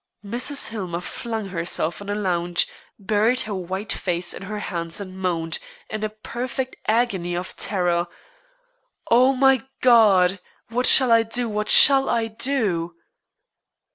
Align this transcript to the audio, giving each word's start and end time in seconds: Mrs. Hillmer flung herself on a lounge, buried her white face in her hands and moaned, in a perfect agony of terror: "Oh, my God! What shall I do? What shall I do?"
Mrs. 0.25 0.69
Hillmer 0.69 0.99
flung 1.01 1.49
herself 1.49 2.01
on 2.01 2.09
a 2.09 2.15
lounge, 2.15 2.67
buried 2.97 3.41
her 3.41 3.53
white 3.53 3.93
face 3.93 4.33
in 4.33 4.41
her 4.41 4.57
hands 4.57 4.99
and 4.99 5.15
moaned, 5.15 5.59
in 5.91 6.03
a 6.03 6.09
perfect 6.09 6.75
agony 6.87 7.35
of 7.35 7.55
terror: 7.55 8.07
"Oh, 9.11 9.35
my 9.35 9.61
God! 9.83 10.39
What 10.69 10.87
shall 10.87 11.11
I 11.11 11.21
do? 11.21 11.47
What 11.47 11.69
shall 11.69 12.09
I 12.09 12.25
do?" 12.25 12.95